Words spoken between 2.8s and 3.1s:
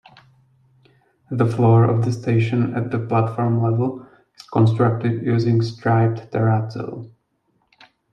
the